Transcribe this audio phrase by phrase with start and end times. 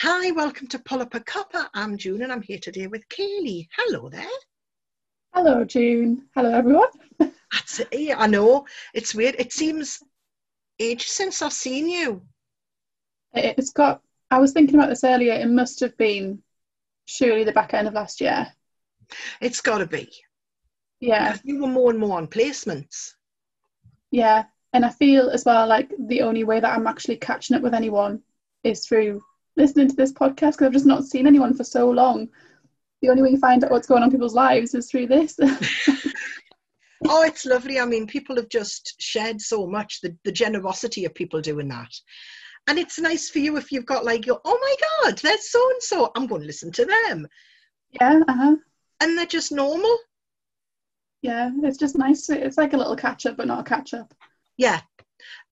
[0.00, 1.70] Hi, welcome to Pull Up a Cuppa.
[1.72, 3.66] I'm June and I'm here today with Kaylee.
[3.78, 4.28] Hello there.
[5.32, 6.26] Hello, June.
[6.34, 6.90] Hello, everyone.
[7.18, 7.88] That's it.
[7.92, 8.66] Yeah, I know.
[8.92, 9.36] It's weird.
[9.38, 10.02] It seems
[10.78, 12.20] ages since I've seen you.
[13.32, 15.32] It's got, I was thinking about this earlier.
[15.32, 16.42] It must have been
[17.06, 18.48] surely the back end of last year.
[19.40, 20.12] It's got to be.
[21.00, 21.38] Yeah.
[21.42, 23.14] You were more and more on placements.
[24.10, 24.44] Yeah.
[24.74, 27.72] And I feel as well like the only way that I'm actually catching up with
[27.72, 28.20] anyone
[28.62, 29.22] is through
[29.56, 32.28] listening to this podcast because I've just not seen anyone for so long.
[33.02, 35.38] The only way you find out what's going on in people's lives is through this.
[37.08, 37.78] Oh, it's lovely.
[37.78, 41.92] I mean, people have just shared so much, the, the generosity of people doing that.
[42.66, 45.70] And it's nice for you if you've got like your, oh my God, there's so
[45.70, 46.10] and so.
[46.16, 47.28] I'm going to listen to them.
[47.92, 48.22] yeah.
[48.26, 48.56] Uh-huh.
[49.00, 49.96] And they're just normal.
[51.22, 51.50] Yeah.
[51.62, 52.28] It's just nice.
[52.28, 54.12] It's like a little catch up, but not a catch up.
[54.56, 54.80] Yeah.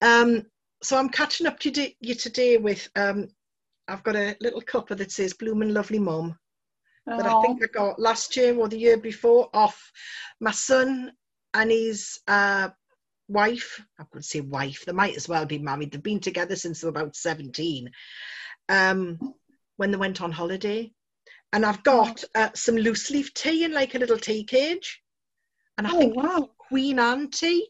[0.01, 0.43] Um,
[0.81, 3.29] so I'm catching up to you today with, um,
[3.87, 6.37] I've got a little cuppa that says Bloomin' Lovely Mum
[7.17, 9.91] that I think I got last year or the year before off
[10.39, 11.11] my son
[11.53, 12.69] and his uh,
[13.27, 13.81] wife.
[13.99, 14.83] I could say wife.
[14.85, 15.91] They might as well be married.
[15.91, 17.89] They've been together since they were about 17
[18.69, 19.19] um,
[19.77, 20.91] when they went on holiday.
[21.53, 25.01] And I've got uh, some loose leaf tea in like a little tea cage.
[25.77, 26.49] And I Oh, think wow.
[26.57, 27.69] Queen Anne tea.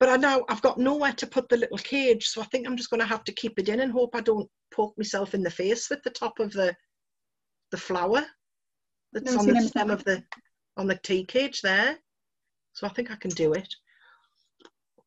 [0.00, 2.76] But I know I've got nowhere to put the little cage, so I think I'm
[2.76, 5.42] just going to have to keep it in and hope I don't poke myself in
[5.42, 6.76] the face with the top of the
[7.70, 8.24] the flower
[9.12, 10.22] that's Never on the stem of the
[10.76, 11.98] on the tea cage there.
[12.72, 13.74] So I think I can do it.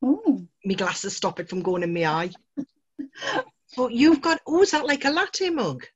[0.02, 0.46] Oh.
[0.64, 2.30] My glasses stop it from going in my eye.
[3.76, 5.86] But you've got oh, is that like a latte mug?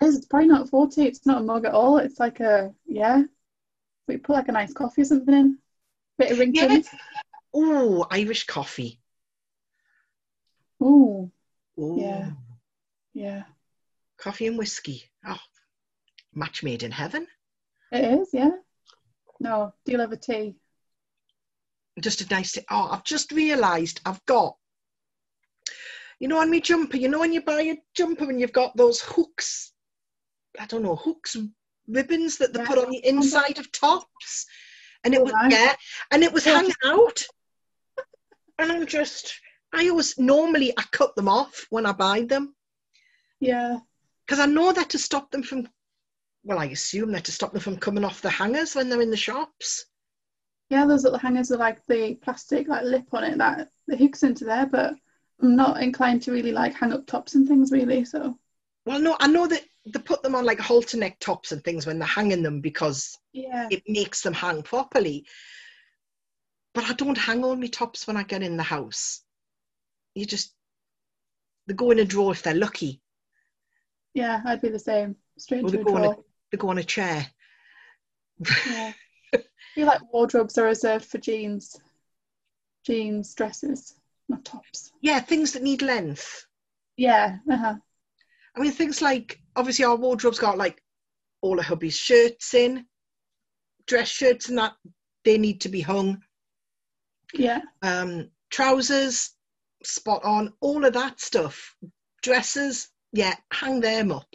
[0.00, 1.02] It's probably not 40.
[1.02, 1.98] It's not a mug at all.
[1.98, 3.22] It's like a, yeah.
[4.08, 5.58] We put like a nice coffee or something in.
[6.18, 6.80] Bit of Yeah.
[7.54, 7.98] Ringtons.
[8.00, 9.00] Oh, Irish coffee.
[10.82, 11.30] Ooh,
[11.78, 12.30] Oh, Yeah.
[13.14, 13.42] yeah.
[14.16, 15.10] coffee and whiskey.
[15.26, 15.38] Oh,
[16.34, 17.26] match made in heaven.
[17.92, 18.50] It is, yeah.
[19.40, 20.56] No, do you love a tea?
[22.00, 22.60] just a nice tea.
[22.72, 24.56] oh i've just realized i've got
[26.18, 28.76] you know on my jumper you know when you buy a jumper and you've got
[28.76, 29.72] those hooks
[30.58, 31.36] i don't know hooks
[31.86, 32.66] ribbons that they Yeah.
[32.66, 34.46] put on the inside of tops
[35.04, 35.76] and it Oh, was yeah
[36.10, 37.24] and it was hanging out
[38.58, 39.34] and i'm just
[39.72, 42.54] i always normally i cut them off when i buy them
[43.40, 43.78] Yeah.
[44.26, 45.68] because i know that to stop them from
[46.44, 49.10] well i assume that to stop them from coming off the hangers when they're in
[49.10, 49.86] the shops
[50.70, 54.22] Yeah, those little hangers are like the plastic like lip on it that the hooks
[54.22, 54.94] into there, but
[55.42, 58.38] I'm not inclined to really like hang up tops and things really, so
[58.86, 61.86] well no i know that they put them on like halter neck tops and things
[61.86, 63.68] when they're hanging them because yeah.
[63.70, 65.26] it makes them hang properly.
[66.74, 69.22] But I don't hang all my tops when I get in the house.
[70.14, 70.54] You just
[71.66, 73.00] they go in a drawer if they're lucky.
[74.12, 75.16] Yeah, I'd be the same.
[75.38, 76.16] Straight Or they go, on a,
[76.50, 77.26] they go on a chair.
[78.66, 78.92] Yeah.
[79.34, 79.42] I
[79.74, 81.76] feel like wardrobes are reserved for jeans.
[82.84, 83.94] Jeans, dresses,
[84.28, 84.92] not tops.
[85.00, 86.46] Yeah, things that need length.
[86.96, 87.38] Yeah.
[87.50, 87.74] Uh-huh.
[88.56, 90.80] I mean, things like obviously our wardrobe's got like
[91.40, 92.86] all of hubby's shirts in,
[93.86, 94.74] dress shirts and that
[95.24, 96.22] they need to be hung.
[97.34, 97.60] Yeah.
[97.82, 99.32] Um, trousers,
[99.82, 101.76] spot on, all of that stuff.
[102.22, 104.28] Dresses, yeah, hang them up.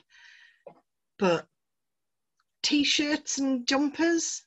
[1.17, 1.47] But
[2.61, 4.43] t-shirts and jumpers,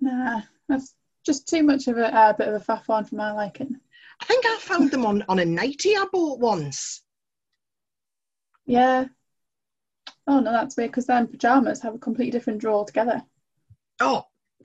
[0.00, 0.94] Nah, that's
[1.24, 3.76] just too much of a uh, bit of a faff on for my liking.
[4.20, 7.02] I think I found them on, on a nightie I bought once.
[8.66, 9.06] Yeah.
[10.26, 13.22] Oh no, that's weird because then pajamas have a completely different drawer altogether.
[14.00, 14.24] Oh,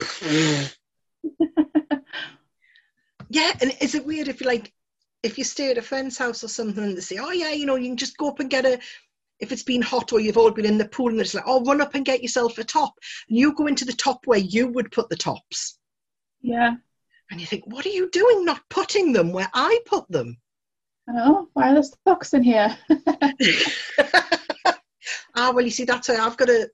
[3.32, 3.52] yeah.
[3.60, 4.72] And is it weird if you like,
[5.22, 7.64] if you stay at a friend's house or something and they say, oh yeah, you
[7.64, 8.78] know, you can just go up and get a,
[9.40, 11.64] if it's been hot or you've all been in the pool and it's like, oh,
[11.64, 12.92] run up and get yourself a top.
[13.28, 15.78] And you go into the top where you would put the tops.
[16.42, 16.74] Yeah.
[17.30, 20.36] And you think, what are you doing not putting them where I put them?
[21.08, 21.48] I know.
[21.54, 22.76] Why are there socks in here?
[25.34, 26.68] ah, well, you see, that's why I've got a,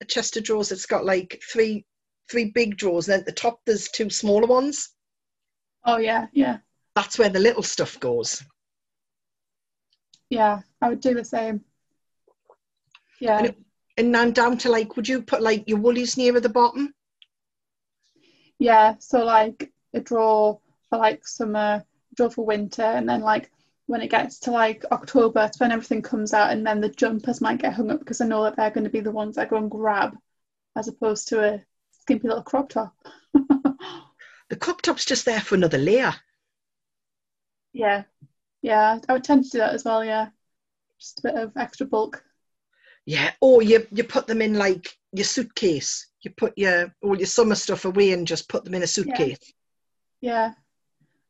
[0.00, 1.86] a chest of drawers that's got like three
[2.30, 4.90] three big drawers, and then at the top there's two smaller ones.
[5.84, 6.58] Oh yeah, yeah,
[6.94, 8.42] That's where the little stuff goes.
[10.30, 10.60] yeah.
[10.80, 11.64] I would do the same.
[13.20, 13.38] Yeah.
[13.38, 13.58] And, it,
[13.96, 16.92] and then down to like, would you put like your woolies near the bottom?
[18.58, 20.58] Yeah, so like a draw
[20.88, 23.50] for like summer, a drawer for winter, and then like
[23.86, 27.40] when it gets to like October, it's when everything comes out, and then the jumpers
[27.40, 29.44] might get hung up because I know that they're going to be the ones I
[29.44, 30.16] go and grab,
[30.76, 31.62] as opposed to a
[32.00, 32.94] skimpy little crop top.
[34.48, 36.14] The crop top's just there for another layer.
[37.72, 38.04] yeah,
[38.60, 40.04] yeah, I would tend to do that as well.
[40.04, 40.28] Yeah,
[40.98, 42.22] just a bit of extra bulk.
[43.06, 46.06] Yeah, or you you put them in like your suitcase.
[46.20, 49.52] You put your all your summer stuff away and just put them in a suitcase.
[50.20, 50.52] Yeah,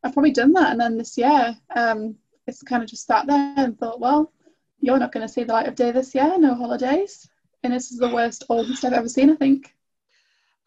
[0.03, 2.17] I've probably done that, and then this year, um,
[2.47, 4.33] it's kind of just sat there and thought, well,
[4.81, 6.37] you're not going to see the light of day this year.
[6.39, 7.27] No holidays,
[7.63, 9.31] and this is the worst August I've ever seen.
[9.31, 9.75] I think.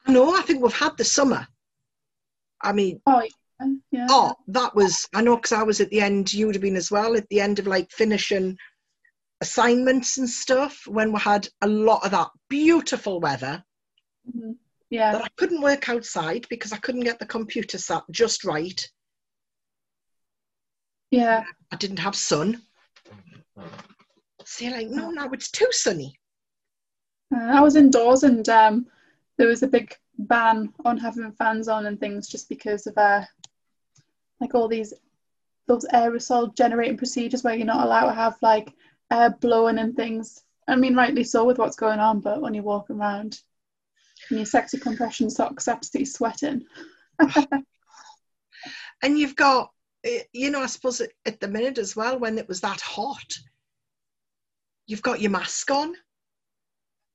[0.08, 1.48] No, I think we've had the summer.
[2.66, 3.22] I mean, Oh
[3.60, 4.08] yeah, yeah.
[4.10, 6.34] oh, that was I know because I was at the end.
[6.34, 8.58] You would have been as well at the end of like finishing
[9.42, 13.64] assignments and stuff when we had a lot of that beautiful weather
[14.28, 14.56] Mhm.
[14.90, 15.12] yeah.
[15.12, 18.82] that I couldn't work outside because I couldn't get the computer sat just right.
[21.12, 22.62] Yeah, I didn't have sun.
[24.44, 26.20] So you're like, no, now it's too sunny.
[27.36, 28.88] Uh, I was indoors and um,
[29.38, 33.24] there was a big ban on having fans on and things just because of uh,
[34.40, 34.94] like all these
[35.68, 38.74] those aerosol generating procedures where you're not allowed to have like
[39.12, 40.44] air blowing and things.
[40.68, 43.40] I mean, rightly so with what's going on, but when you're walking around
[44.30, 46.66] in your sexy compression socks, absolutely sweating.
[49.02, 49.72] And you've got,
[50.04, 53.38] eh, you know, I suppose at the minute as well, when it was that hot,
[54.88, 55.94] you've got your mask on.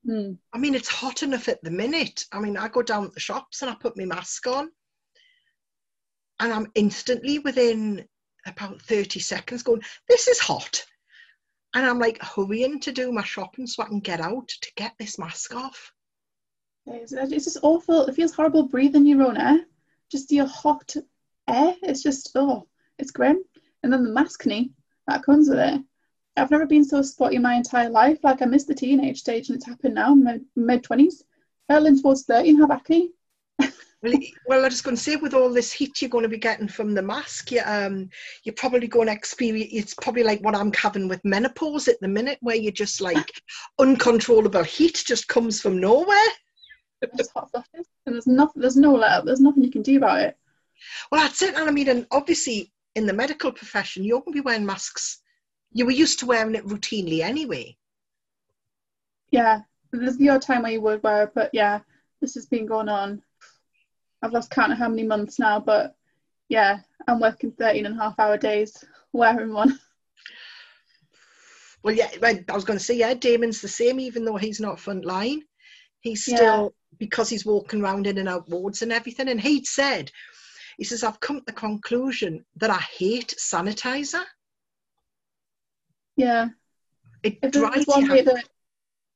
[0.07, 0.33] Hmm.
[0.53, 2.25] I mean, it's hot enough at the minute.
[2.33, 4.71] I mean, I go down to the shops and I put my mask on,
[6.41, 8.07] and I'm instantly within
[8.47, 10.85] about 30 seconds going, This is hot.
[11.75, 14.95] And I'm like hurrying to do my shopping so I can get out to get
[14.99, 15.93] this mask off.
[16.87, 18.07] It's, it's just awful.
[18.07, 19.61] It feels horrible breathing your own air.
[20.11, 20.97] Just your hot
[21.49, 21.77] air.
[21.83, 22.67] It's just, oh,
[22.99, 23.45] it's grim.
[23.83, 24.73] And then the maskne
[25.07, 25.81] that comes with it.
[26.41, 28.19] I've never been so spotty in my entire life.
[28.23, 31.23] Like, I missed the teenage stage and it's happened now, mid 20s.
[31.71, 33.13] Early towards 30 and have acne.
[34.03, 34.15] Well,
[34.47, 36.69] well, I was going to say, with all this heat you're going to be getting
[36.69, 38.09] from the mask, you, um,
[38.45, 39.71] you're probably going to experience.
[39.73, 43.43] It's probably like what I'm having with menopause at the minute, where you're just like
[43.79, 46.17] uncontrollable heat just comes from nowhere.
[47.17, 47.51] Just hot.
[47.75, 49.25] And there's, nothing, there's no let up.
[49.27, 50.37] There's nothing you can do about it.
[51.13, 51.55] Well, that's it.
[51.55, 55.21] And I mean, and obviously in the medical profession, you're going to be wearing masks.
[55.73, 57.77] You were used to wearing it routinely anyway.
[59.31, 59.61] Yeah.
[59.93, 61.81] There's the odd time where you would wear it, but yeah,
[62.21, 63.23] this has been going on.
[64.23, 65.97] I've lost count of how many months now, but
[66.49, 69.79] yeah, I'm working 13 and a half hour days wearing one.
[71.83, 74.79] Well, yeah, I was going to say, yeah, Damon's the same, even though he's not
[74.79, 75.41] front line.
[76.01, 76.37] He's Yeah.
[76.37, 79.29] still, because he's walking around in and out wards and everything.
[79.29, 80.13] And he'd said,
[80.77, 84.23] he says, I've come to the conclusion that I hate sanitizer.
[86.21, 86.49] Yeah.
[87.23, 88.49] It there's one way that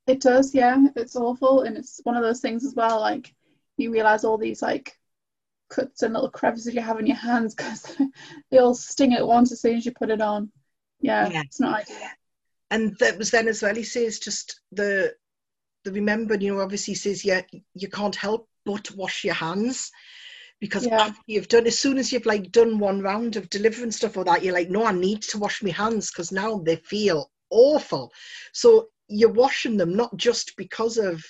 [0.07, 3.01] it does, yeah, it's awful, and it's one of those things as well.
[3.01, 3.35] Like
[3.79, 4.99] you realize all these like
[5.71, 7.97] cuts and little crevices you have in your hands because
[8.51, 10.51] they all sting at once as soon as you put it on.
[11.01, 11.43] Yeah, Yeah.
[11.45, 12.09] it's not ideal.
[12.71, 15.15] and that was then as well he says just the
[15.85, 17.43] the remember you know obviously he says yeah
[17.75, 19.91] you can't help but wash your hands
[20.65, 21.03] because Yeah.
[21.03, 24.25] after you've done as soon as you've like done one round of delivering stuff or
[24.25, 28.05] that you're like no i need to wash my hands because now they feel awful.
[28.53, 28.69] So
[29.19, 31.23] you're washing them not just because of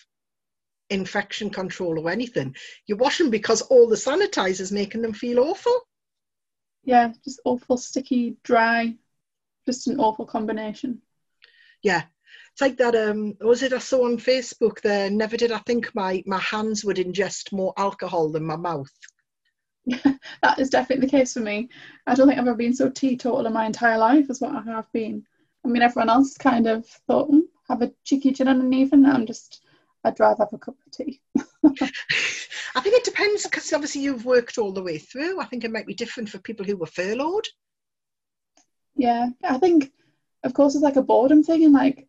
[0.89, 2.55] infection control or anything.
[2.87, 5.77] You're washing because all the sanitizers making them feel awful.
[6.85, 8.95] Yeah, just awful, sticky, dry,
[9.67, 11.03] just an awful combination.
[11.83, 12.03] yeah.
[12.53, 15.93] It's like that um was it i saw on facebook there never did i think
[15.93, 18.93] my my hands would ingest more alcohol than my mouth
[20.43, 21.69] That is definitely the case for me.
[22.07, 24.63] I don't think I've ever been so teetotal in my entire life as what I
[24.63, 25.25] have been.
[25.65, 29.05] I mean, everyone else kind of thought, mm, have a cheeky gin and an even.
[29.07, 29.63] I'm just,
[30.05, 31.21] I'd rather have a cup of tea.
[32.77, 35.71] i think it depends because obviously you've worked all the way through i think it
[35.73, 37.47] might be different for people who were furloughed
[38.97, 39.93] Yeah, I think,
[40.43, 42.09] of course, it's like a boredom thing, and like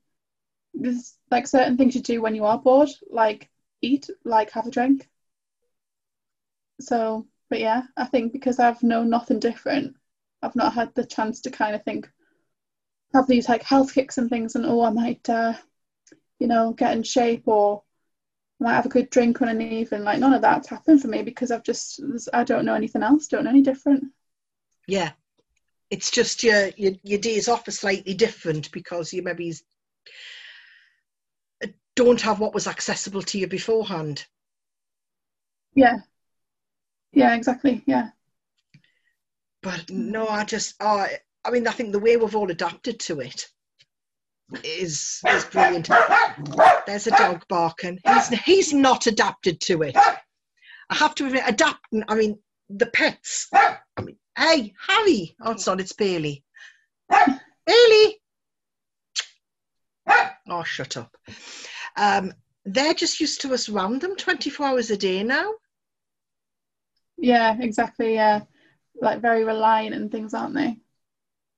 [0.74, 3.50] there's like certain things you do when you are bored, like
[3.82, 5.10] eat, like have a drink.
[6.80, 9.96] So, but yeah, I think because I've known nothing different,
[10.42, 12.10] I've not had the chance to kind of think,
[13.14, 15.54] have these like health kicks and things, and oh, I might, uh,
[16.40, 17.84] you know, get in shape or
[18.60, 20.04] I might have a good drink on an evening.
[20.04, 22.02] Like none of that's happened for me because I've just,
[22.34, 24.06] I don't know anything else, don't know any different.
[24.88, 25.12] yeah
[25.92, 29.54] it's just your your, your days off are slightly different because you maybe
[31.96, 34.26] don't have what was accessible to you beforehand
[35.76, 35.98] Yeah.
[37.16, 37.82] Yeah, exactly.
[37.86, 38.10] Yeah.
[39.64, 41.08] but no i just oh,
[41.46, 43.48] i mean i think the way we've all adapted to it
[44.64, 45.90] is is brilliant
[46.86, 52.04] there's a dog barking he's he's not adapted to it i have to admit adapting
[52.08, 52.38] i mean
[52.70, 56.44] the pets i mean hey harry oh it's not it's bailey
[57.66, 58.20] bailey
[60.48, 61.18] Oh, shut up.
[61.98, 62.32] Um,
[62.66, 65.52] they're just used to us around them 24 hours a day now.
[67.18, 68.14] Yeah, exactly.
[68.16, 68.42] Yeah,
[69.02, 70.78] like very reliant and things, aren't they?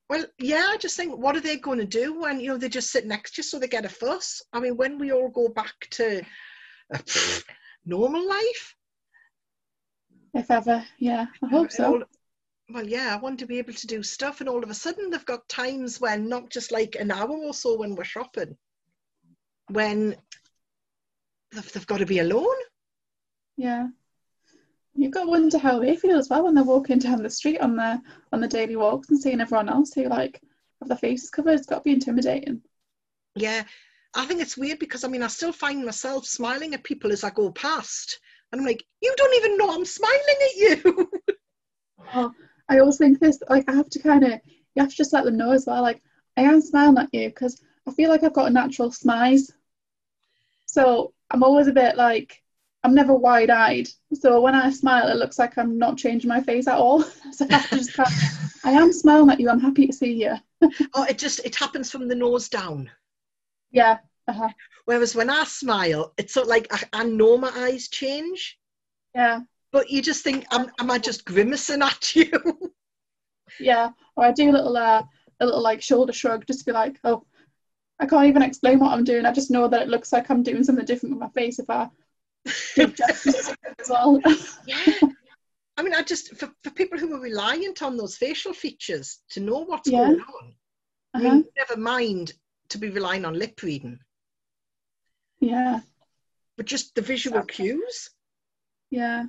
[0.09, 2.69] Well, yeah, I just think, what are they going to do when you know they
[2.69, 4.41] just sit next to you so they get a fuss?
[4.53, 6.19] I mean, when we all go back to
[6.93, 7.43] uh, pff,
[7.85, 8.75] normal life,
[10.33, 10.85] If ever.
[10.99, 11.85] Yeah, I hope so.
[11.85, 12.03] all-
[12.69, 15.09] well, yeah, I want to be able to do stuff, and all of a sudden
[15.09, 18.57] they've got times when not just like an hour or so when we're shopping,
[19.71, 20.15] when
[21.53, 22.57] they've, they've got to be alone.
[23.55, 23.87] Yeah.
[24.98, 27.60] You've got to wonder how they feel as well when they're walking down the street
[27.60, 28.01] on the
[28.34, 30.42] on the daily walks and seeing everyone else who like
[30.80, 31.51] have their faces covered.
[31.51, 32.62] It's got to be intimidating.
[33.36, 33.63] Yeah,
[34.16, 37.24] I think it's weird because I mean, I still find myself smiling at people as
[37.24, 38.20] I go past,
[38.51, 41.12] and I'm like, you don't even know I'm smiling at you.
[42.13, 42.32] Oh,
[42.70, 44.39] I always think this like I have to kind of
[44.75, 45.82] you have to just let them know as well.
[45.82, 46.01] Like
[46.38, 49.51] I am smiling at you because I feel like I've got a natural smize.
[50.66, 52.42] So I'm always a bit like
[52.88, 53.89] I'm never wide eyed.
[54.13, 57.03] So when I smile, it looks like I'm not changing my face at all.
[57.34, 58.00] so I just
[58.63, 59.50] I am smiling at you.
[59.50, 60.36] I'm happy to see you.
[60.94, 62.89] oh, it just it happens from the nose down.
[63.72, 63.98] Yeah.
[64.29, 64.48] Uh-huh.
[64.86, 68.58] Whereas when I smile, it's sort of like I, I know my eyes change,
[69.13, 69.41] Yeah.
[69.74, 72.32] but you just think, am, am I just grimacing at you?
[73.60, 73.89] Yeah.
[74.15, 75.03] Or I do a little uh,
[75.41, 77.25] a little like shoulder shrug just to be like, oh,
[78.00, 79.25] I can't even explain what I'm doing.
[79.25, 81.70] I just know that it looks like I'm doing something different with my face if
[81.70, 81.89] I
[82.80, 84.22] as well.
[84.66, 84.94] yeah.
[85.77, 89.39] I mean, I just for, for people who are reliant on those facial features to
[89.39, 90.08] know what's Yeah.
[90.08, 90.56] going on.
[91.13, 91.30] I Uh-huh.
[91.30, 92.34] mean, never mind
[92.70, 94.00] to be relying on lip reading,
[95.39, 95.82] Yeah.
[96.58, 97.66] but just the visual Exactly.
[97.70, 98.10] cues
[98.89, 99.25] Yeah.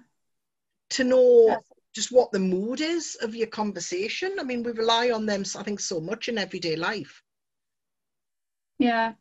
[0.90, 1.58] to know Yeah.
[1.94, 4.38] just what the mood is of your conversation.
[4.38, 7.22] I mean, we rely on them, I think, so much in everyday life.
[8.78, 9.14] Yeah.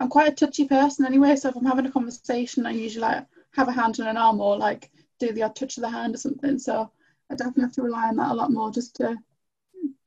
[0.00, 3.26] I'm quite a touchy person anyway, so if I'm having a conversation, I usually like
[3.52, 6.14] have a hand on an arm or like do the odd touch of the hand
[6.14, 6.58] or something.
[6.58, 6.90] So
[7.30, 9.16] I definitely have to rely on that a lot more just to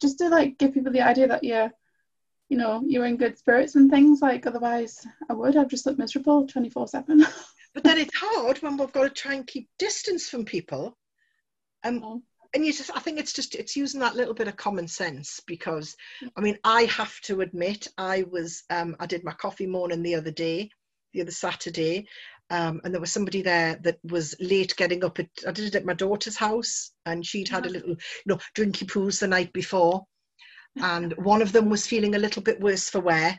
[0.02, 1.72] just to like give people the idea that you're
[2.50, 4.22] you know, you're in good spirits and things.
[4.22, 7.26] Like otherwise I would, I'd just look miserable twenty four seven.
[7.74, 10.98] But then it's hard when we've got to try and keep distance from people.
[11.84, 12.24] Um.
[12.54, 15.40] and you just, I think it's just, it's using that little bit of common sense
[15.48, 15.96] because,
[16.36, 20.16] I mean, I have to admit, I was, um, I did my coffee morning the
[20.16, 20.70] other day,
[21.14, 22.08] the other Saturday,
[22.50, 25.76] um, and there was somebody there that was late getting up at, I did it
[25.76, 29.54] at my daughter's house, and she'd had a little, you know, drinky poos the night
[29.54, 30.04] before,
[30.78, 33.38] and one of them was feeling a little bit worse for wear.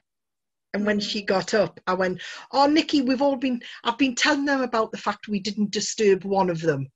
[0.74, 1.26] And when she Mm.
[1.26, 3.62] got up, I went, "Oh, Nikki, we've all been.
[3.84, 6.88] I've been telling them about the fact we didn't disturb one of them.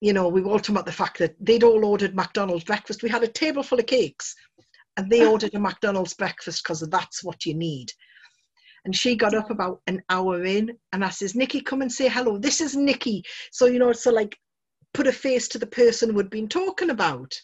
[0.00, 3.02] You know, we were all talking about the fact that they'd all ordered McDonald's breakfast.
[3.02, 4.34] We had a table full of cakes,
[4.96, 7.90] and they ordered a McDonald's breakfast because that's what you need."
[8.86, 12.08] And she got up about an hour in, and I says, "Nikki, come and say
[12.08, 12.38] hello.
[12.38, 14.36] This is Nikki." So you know, so like,
[14.94, 17.38] put a face to the person we'd been talking about.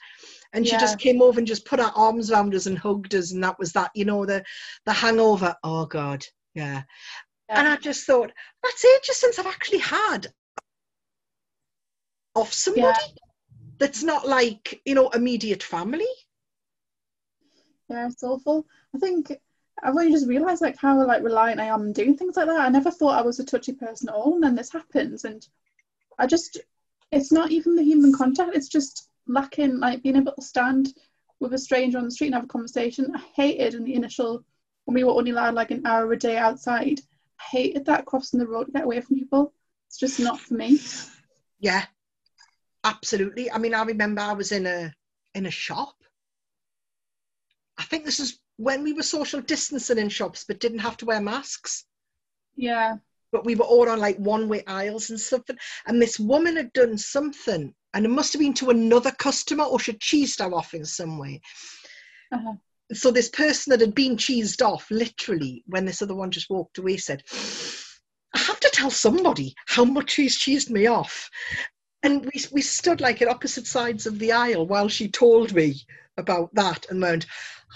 [0.53, 0.81] And she Yeah.
[0.81, 3.59] just came over and just put her arms around us and hugged us, and that
[3.59, 3.91] was that.
[3.95, 4.43] You know, the
[4.87, 5.55] the hangover.
[5.63, 6.85] Oh God, yeah.
[7.51, 8.33] And I just thought,
[8.63, 10.29] that's ages since I've actually had
[12.37, 12.99] off somebody
[13.79, 16.07] that's not like, you know, immediate family.
[17.89, 18.67] Yeah, it's awful.
[18.95, 19.33] I think
[19.83, 22.61] I've only just realised like how like reliant I am on doing things like that.
[22.61, 25.47] I never thought I was a touchy person at all, and then this happens, and
[26.19, 26.59] I just
[27.13, 28.57] it's not even the human contact.
[28.57, 30.95] It's just lacking like being able to stand
[31.41, 33.13] with a stranger on the street and have a conversation.
[33.15, 34.45] I hated in the initial
[34.85, 37.01] when we were only allowed like an hour a day outside.
[37.39, 39.53] I hated that crossing the road to get away from people.
[39.89, 40.81] It's just not for me.
[41.61, 41.85] Yeah,
[42.87, 43.51] absolutely.
[43.51, 44.93] I mean, I remember I was in a
[45.35, 45.95] in a shop.
[47.79, 51.05] I think this is when we were social distancing in shops, but didn't have to
[51.05, 51.85] wear masks.
[52.57, 52.97] Yeah,
[53.33, 55.57] But we were all on like one way aisles and something.
[55.87, 59.79] And this woman had done something, and it must have been to another customer, or
[59.79, 61.43] she'd cheesed her off in some way.
[62.33, 62.55] Uh-huh.
[62.95, 66.79] So this person that had been cheesed off, literally, when this other one just walked
[66.79, 67.23] away, said,
[68.35, 71.29] I have to tell somebody how much she's cheesed me off.
[72.03, 75.83] And we, we stood like at opposite sides of the aisle while she told me
[76.17, 77.27] about that and went,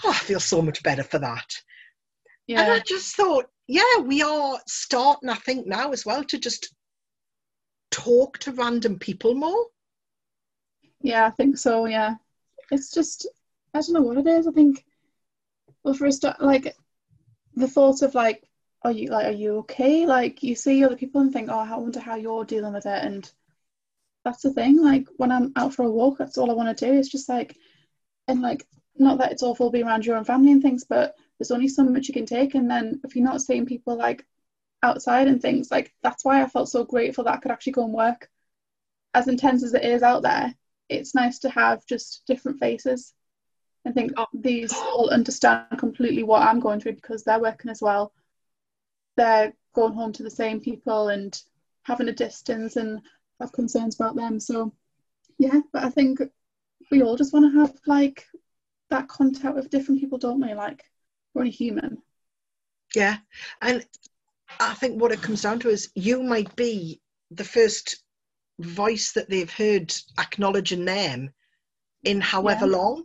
[0.03, 1.55] Oh, ah, I feel so much better for that.
[2.47, 2.61] Yeah.
[2.61, 6.73] And I just thought, yeah, we are starting, I think, now as well to just
[7.91, 9.67] talk to random people more.
[11.01, 11.25] yeah.
[11.27, 11.85] I think so.
[11.85, 12.15] Yeah,
[12.71, 13.27] it's just
[13.73, 14.47] I don't know what it is.
[14.47, 14.85] I think
[15.83, 16.75] well, for a start, like
[17.55, 18.43] the thought of like,
[18.83, 20.05] are you like, are you okay?
[20.05, 23.03] Like you see other people and think, oh, I wonder how you're dealing with it,
[23.05, 23.31] and
[24.23, 24.81] that's the thing.
[24.81, 26.93] Like when I'm out for a walk, that's all I want to do.
[26.93, 27.57] It's just like,
[28.27, 31.49] and like, not that it's awful being around your own family and things, but there's
[31.49, 34.23] only so much you can take and then if you're not seeing people like
[34.83, 37.83] outside and things like that's why I felt so grateful that I could actually go
[37.83, 38.29] and work
[39.15, 40.53] as intense as it is out there
[40.87, 43.15] it's nice to have just different faces
[43.87, 48.13] I think these all understand completely what I'm going through because they're working as well
[49.17, 51.41] they're going home to the same people and
[51.81, 53.01] having a distance and
[53.41, 54.73] have concerns about them so
[55.37, 56.19] yeah but I think
[56.89, 58.25] we all just want to have like
[58.89, 60.83] that contact with different people don't we like
[61.33, 61.97] we're only human
[62.95, 63.17] yeah
[63.61, 63.85] and
[64.59, 68.03] I think what it comes down to is you might be the first
[68.59, 71.31] voice that they've heard acknowledging them
[72.03, 72.77] in however yeah.
[72.77, 73.03] long.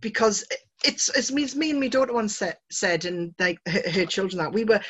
[0.00, 0.46] Because
[0.84, 4.38] it's it's me, me and my daughter once said, said and like her, her, children
[4.38, 4.80] that we were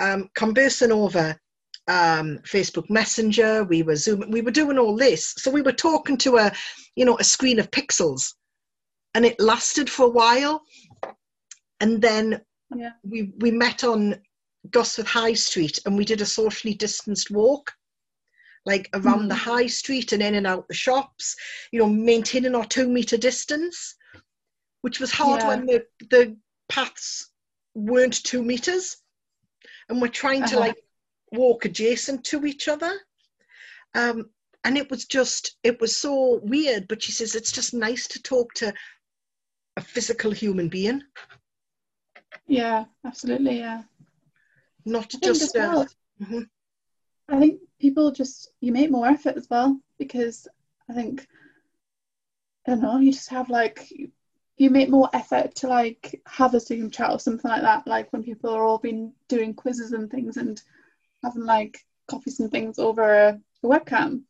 [0.00, 1.38] um, conversing over
[1.90, 5.34] um, Facebook Messenger, we were zooming, we were doing all this.
[5.38, 6.52] So we were talking to a,
[6.94, 8.32] you know, a screen of pixels,
[9.14, 10.62] and it lasted for a while,
[11.80, 12.40] and then
[12.74, 12.92] yeah.
[13.02, 14.14] we we met on
[14.68, 17.72] Gosforth High Street and we did a socially distanced walk,
[18.64, 19.28] like around mm.
[19.28, 21.34] the high street and in and out the shops,
[21.72, 23.96] you know, maintaining our two meter distance,
[24.82, 25.48] which was hard yeah.
[25.48, 26.36] when the the
[26.68, 27.32] paths
[27.74, 28.96] weren't two meters,
[29.88, 30.54] and we're trying uh-huh.
[30.54, 30.76] to like
[31.32, 32.92] walk adjacent to each other.
[33.94, 34.30] Um,
[34.64, 38.22] and it was just it was so weird but she says it's just nice to
[38.22, 38.72] talk to
[39.78, 41.02] a physical human being
[42.46, 43.58] yeah, absolutely.
[43.58, 43.82] Yeah.
[44.84, 45.56] Not just.
[45.56, 45.88] Uh, well,
[46.20, 46.42] mm-hmm.
[47.28, 50.48] I think people just you make more effort as well because
[50.88, 51.26] I think
[52.66, 53.92] I don't know you just have like
[54.56, 57.86] you make more effort to like have a Zoom chat or something like that.
[57.86, 60.60] Like when people are all been doing quizzes and things and
[61.22, 64.22] having like copies and things over a, a webcam.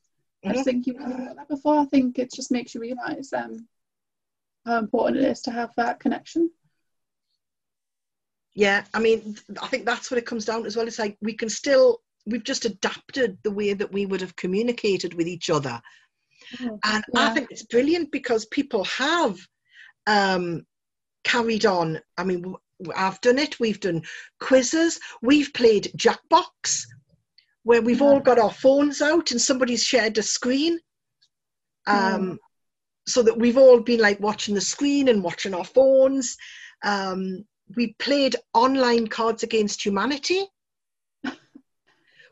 [0.42, 0.50] Mm-hmm.
[0.50, 1.78] I just think you have done that before.
[1.78, 3.66] I think it just makes you realise um,
[4.66, 6.50] how important it is to have that connection
[8.54, 11.16] yeah i mean i think that's what it comes down to as well it's like
[11.20, 15.50] we can still we've just adapted the way that we would have communicated with each
[15.50, 15.80] other
[16.62, 17.20] oh, and yeah.
[17.20, 19.38] i think it's brilliant because people have
[20.06, 20.66] um,
[21.22, 22.54] carried on i mean
[22.96, 24.02] i've done it we've done
[24.40, 26.84] quizzes we've played jackbox
[27.62, 28.06] where we've yeah.
[28.06, 30.78] all got our phones out and somebody's shared a screen
[31.86, 32.38] um,
[33.06, 36.36] so that we've all been like watching the screen and watching our phones
[36.84, 37.44] um,
[37.76, 40.46] we played online Cards Against Humanity,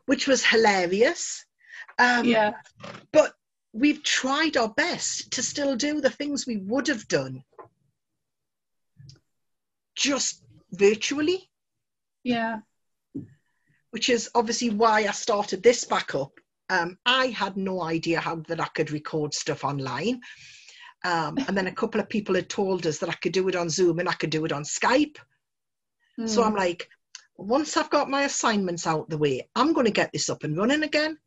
[0.05, 1.45] which was hilarious.
[1.97, 2.53] Um, yeah.
[3.11, 3.33] But
[3.73, 7.43] we've tried our best to still do the things we would have done
[9.99, 11.49] just virtually.
[12.23, 12.59] Yeah.
[13.91, 16.31] Which is obviously why I started this back up.
[16.69, 20.21] Um, I had no idea how that I could record stuff online.
[21.03, 23.55] Um, and then a couple of people had told us that I could do it
[23.55, 25.17] on Zoom and I could do it on Skype.
[26.19, 26.29] Mm.
[26.29, 26.57] So I'm hmm.
[26.57, 26.89] like,
[27.37, 30.57] once I've got my assignments out the way, I'm going to get this up and
[30.57, 31.17] running again.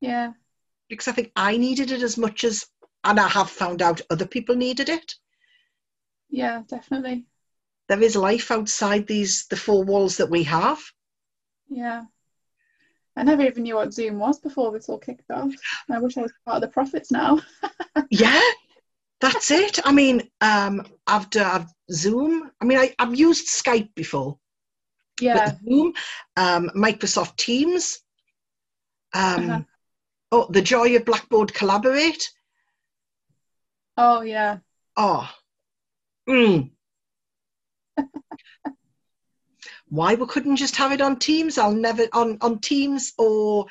[0.00, 0.32] Yeah.
[0.88, 2.66] Because I think I needed it as much as,
[3.02, 5.14] and I have found out other people needed it.
[6.28, 7.26] Yeah, definitely.
[7.88, 10.78] There is life outside these the four walls that we have.
[11.68, 12.04] Yeah.
[13.16, 15.50] I never even knew what Zoom was before this all kicked off.
[15.90, 17.40] I wish I was part of the profits now.
[18.10, 18.42] yeah,
[19.20, 19.80] that's it.
[19.86, 22.50] I mean, um, I've done Zoom.
[22.60, 24.38] I mean, I, have used Skype before.
[25.18, 25.54] Yeah.
[25.64, 25.94] Zoom,
[26.36, 28.00] um, Microsoft Teams.
[29.14, 29.60] Um, uh-huh.
[30.32, 32.30] Oh, the joy of Blackboard Collaborate.
[33.96, 34.58] Oh yeah.
[34.96, 35.30] Oh.
[36.28, 36.70] Mm.
[39.88, 41.58] Why we couldn't just have it on Teams?
[41.58, 43.66] I'll never on on Teams or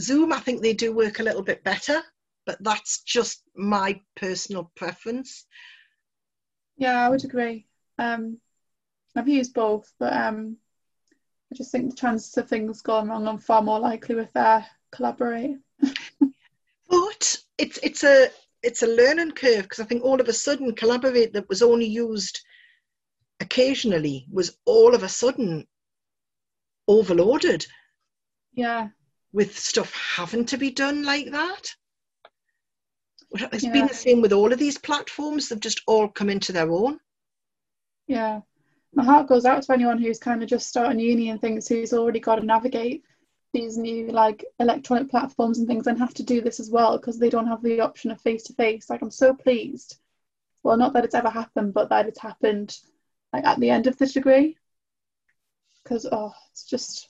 [0.00, 0.32] Zoom.
[0.32, 2.02] I think they do work a little bit better
[2.46, 5.44] but that's just my personal preference.
[6.78, 7.66] Yeah, I would agree.
[7.98, 8.38] Um,
[9.14, 10.56] I've used both, but um,
[11.52, 14.64] I just think the chances of things going wrong are far more likely with their
[14.92, 15.56] collaborate.
[16.88, 18.28] but it's it's a
[18.62, 21.86] it's a learning curve because I think all of a sudden collaborate that was only
[21.86, 22.40] used
[23.40, 25.66] occasionally was all of a sudden
[26.88, 27.66] overloaded.
[28.52, 28.88] Yeah.
[29.32, 31.74] With stuff having to be done like that.
[33.32, 33.72] It's yeah.
[33.72, 35.48] been the same with all of these platforms.
[35.48, 36.98] They've just all come into their own.
[38.06, 38.40] Yeah.
[38.94, 41.92] My heart goes out to anyone who's kind of just starting uni and thinks who's
[41.92, 43.04] already got to navigate
[43.52, 47.18] these new like electronic platforms and things and have to do this as well because
[47.18, 48.88] they don't have the option of face to face.
[48.88, 49.98] Like I'm so pleased.
[50.62, 52.76] Well, not that it's ever happened, but that it's happened
[53.36, 54.56] like at the end of the degree.
[55.82, 57.08] Because oh, it's just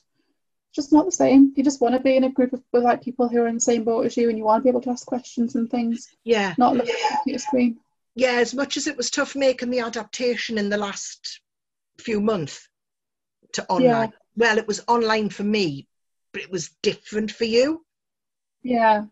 [0.73, 1.53] just not the same.
[1.55, 3.55] You just want to be in a group of with like people who are in
[3.55, 5.69] the same boat as you, and you want to be able to ask questions and
[5.69, 6.07] things.
[6.23, 6.53] Yeah.
[6.57, 7.79] Not look at the computer screen.
[8.15, 11.41] yeah, as much as it was tough making the adaptation in the last
[11.99, 12.67] few months
[13.53, 14.17] to online, Yeah.
[14.35, 15.87] well, it was online for me,
[16.31, 17.83] but it was different for you.
[18.61, 19.05] Yeah.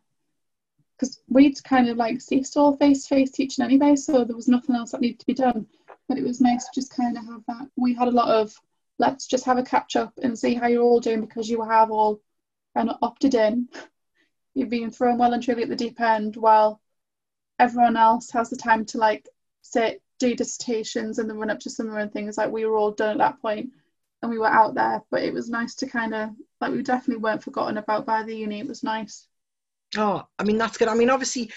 [1.00, 4.48] Because we'd kind of like ceased all face to face teaching anyway, so there was
[4.48, 5.66] nothing else that needed to be done.
[6.08, 7.70] But it was nice to just kind of have that.
[7.76, 8.54] We had a lot of
[9.00, 11.92] let's just have a catch up and see how you're all doing because you have
[11.92, 12.22] all
[12.76, 13.68] kind of opted in.
[14.54, 16.80] You've been thrown well and truly at the deep end while
[17.60, 19.28] everyone else has the time to like
[19.62, 22.92] sit, do dissertations and then run up to summer and things like we were all
[22.92, 23.72] done at that point
[24.22, 25.02] and we were out there.
[25.12, 26.30] But it was nice to kind of
[26.62, 28.60] like we definitely weren't forgotten about by the uni.
[28.60, 29.28] It was nice.
[29.98, 30.88] Oh, I mean, that's good.
[30.88, 31.52] I mean, obviously,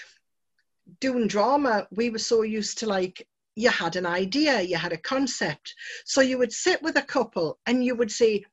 [1.01, 3.27] doing drama, we were so used to like,
[3.59, 5.75] you had an idea, you had a concept.
[6.05, 8.45] So you would sit with a couple and you would say,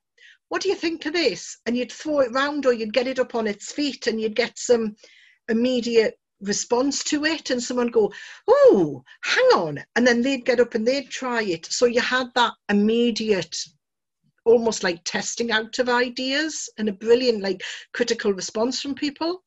[0.50, 1.60] What do you think of this?
[1.68, 4.36] And you'd throw it round or you'd get it up on its feet and you'd
[4.36, 4.96] get some
[5.48, 7.52] immediate response to it.
[7.52, 8.12] And someone go,
[8.48, 9.84] Oh, hang on.
[9.96, 11.68] And then they'd get up and they'd try it.
[11.68, 13.56] So you had that immediate
[14.44, 17.62] almost like testing out of ideas and a brilliant like
[17.94, 19.44] critical response from people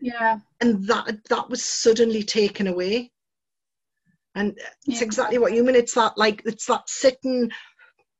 [0.00, 0.38] Yeah.
[0.60, 3.12] and that that was suddenly taken away
[4.34, 5.04] and it's Yeah.
[5.04, 5.74] exactly what you mean.
[5.76, 7.50] It's that like it's that sitting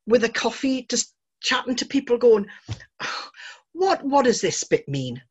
[0.06, 2.46] with a coffee just chatting to people going
[3.00, 3.30] "Oh,
[3.72, 5.22] what what does this bit mean?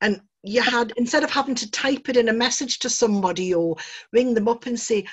[0.00, 3.76] And you had instead of having to type it in a message to somebody or
[4.12, 5.06] ring them up and say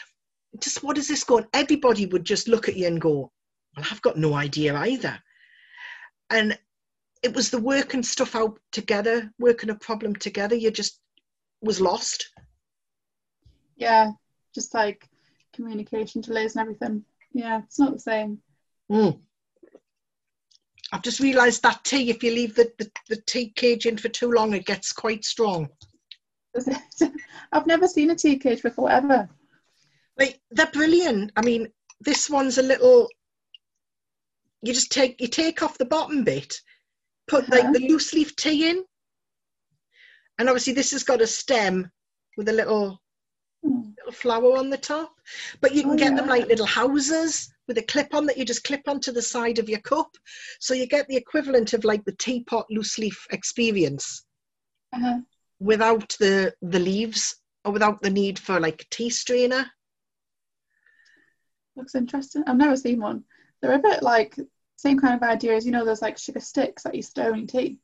[0.59, 1.45] just what is this going?
[1.53, 3.31] Everybody would just look at you and go
[3.75, 5.21] well i've got no idea either.
[6.31, 6.57] And
[7.21, 10.99] it was the working stuff out together working a problem together you just
[11.61, 12.29] was lost.
[13.75, 14.11] Yeah.
[14.53, 15.07] Just like
[15.53, 17.03] communication delays and everything.
[17.33, 18.39] Yeah, it's not the same.
[18.91, 19.19] Mm.
[20.91, 24.09] I've just realised that tea, if you leave the, the, the tea cage in for
[24.09, 25.69] too long, it gets quite strong.
[27.51, 29.29] I've never seen a tea cage before ever.
[30.17, 31.31] Like they're brilliant.
[31.35, 31.67] I mean,
[32.01, 33.07] this one's a little.
[34.63, 36.59] You just take you take off the bottom bit,
[37.27, 37.55] put Uh-huh.
[37.61, 38.83] like the loose leaf tea in,
[40.37, 41.89] and obviously this has got a stem
[42.35, 42.99] with a little
[43.63, 43.81] Hmm.
[43.97, 45.13] little flower on the top.
[45.61, 48.45] But you can Oh, get them like little houses with a clip on that you
[48.45, 50.15] just clip onto the side of your cup.
[50.59, 54.25] So you get the equivalent of like the teapot loose leaf experience
[54.93, 55.19] Uh-huh.
[55.59, 59.69] without the the leaves or without the need for like a tea strainer.
[61.75, 62.43] Looks interesting.
[62.47, 63.23] I've never seen one.
[63.61, 64.37] They're a bit like
[64.77, 65.83] same kind of idea as you know.
[65.85, 67.79] There's like sugar sticks that you stir in tea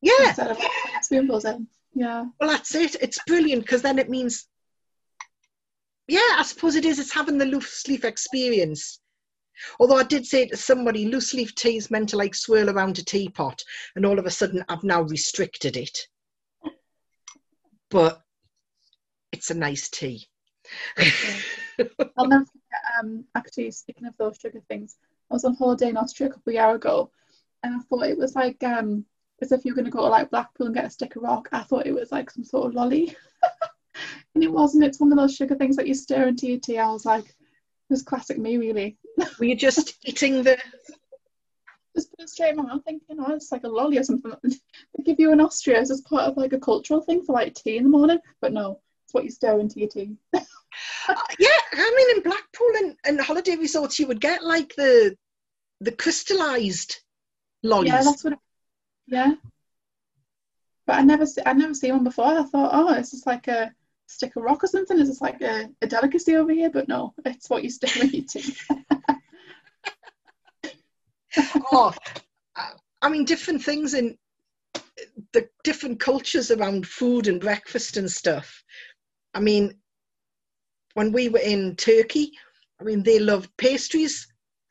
[0.00, 1.68] Yeah, instead of like, spoonfuls in.
[1.94, 2.26] Yeah.
[2.40, 2.96] well that's it.
[3.00, 4.46] It's brilliant because then it means
[6.08, 6.98] yeah, I suppose it is.
[6.98, 9.00] It's having the loose leaf experience.
[9.78, 12.98] Although I did say to somebody, loose leaf tea is meant to like swirl around
[12.98, 13.62] a teapot,
[13.94, 15.98] and all of a sudden I've now restricted it.
[17.90, 18.22] But
[19.32, 20.26] it's a nice tea.
[20.98, 22.82] I'll never forget.
[23.00, 24.96] Um, actually, speaking of those sugar things,
[25.30, 27.10] I was on holiday in Austria a couple of years ago,
[27.62, 29.04] and I thought it was like um,
[29.40, 31.22] as if you were going to go to like Blackpool and get a stick of
[31.22, 31.48] rock.
[31.52, 33.16] I thought it was like some sort of lolly,
[34.34, 34.84] and it wasn't.
[34.84, 36.78] It's one of those sugar things that you stir into your tea.
[36.78, 37.34] I was like, it
[37.90, 38.96] was classic me, really.
[39.38, 40.58] Were you just eating the?
[41.96, 44.32] Just put it straight in my mouth, thinking, oh, it's like a lolly or something.
[44.96, 47.76] They give you in Austria as part of like a cultural thing for like tea
[47.76, 50.16] in the morning, but no, it's what you stir into your tea.
[51.08, 55.16] Uh, yeah, I mean in Blackpool and, and holiday resorts, you would get like the
[55.80, 57.00] the crystallized
[57.62, 57.92] lollies.
[57.92, 58.34] Yeah, that's what.
[58.34, 58.38] It,
[59.06, 59.34] yeah.
[60.86, 62.26] But I never, I never seen one before.
[62.26, 63.72] I thought, oh, it's just like a
[64.08, 64.98] stick a rock or something.
[64.98, 66.70] Is this like a, a delicacy over here?
[66.70, 68.54] But no, it's what you stick with your tea.
[71.72, 71.94] oh,
[73.02, 74.18] I- mean, different things in
[75.32, 78.62] the different cultures around food and breakfast and stuff.
[79.34, 79.74] I mean,
[80.94, 82.32] when we were in Turkey,
[82.80, 84.26] I mean, they loved pastries,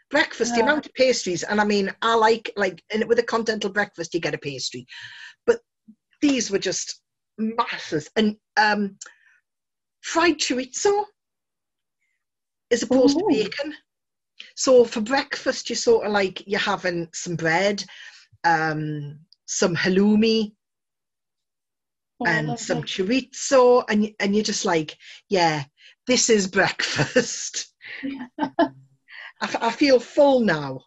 [0.10, 1.44] breakfast, the amount of pastries.
[1.44, 4.86] And I mean, I like, like, and with a continental breakfast, you get a pastry.
[5.46, 5.60] But
[6.22, 7.02] these were just
[7.38, 8.10] masses.
[8.16, 8.98] And um,
[10.08, 11.04] fried chorizo
[12.72, 13.22] as opposed Ooh.
[13.22, 13.74] to bacon.
[14.56, 17.84] So for breakfast, you're sort of like you're having some bread,
[18.44, 20.54] um, some halloumi,
[22.20, 24.98] Oh, and some chorizo, and and you're just like,
[25.30, 25.64] yeah,
[26.08, 27.72] this is breakfast.
[28.40, 28.72] I,
[29.44, 30.82] f- I feel full now.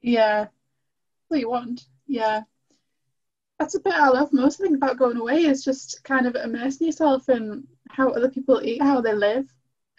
[0.00, 0.48] Yeah.
[1.28, 1.84] What you want?
[2.08, 2.42] Yeah.
[3.62, 4.60] That's a bit I love most.
[4.60, 8.60] I think about going away is just kind of immersing yourself in how other people
[8.60, 9.46] eat, how they live,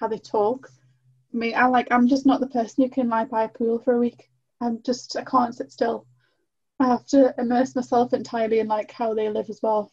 [0.02, 0.70] how they talk.
[1.34, 1.88] I mean, I like.
[1.90, 4.30] I'm just not the person who can lie by a pool for a week.
[4.60, 5.16] I'm just.
[5.16, 6.06] I can't sit still.
[6.78, 9.90] I have to immerse myself entirely in like how they live as well.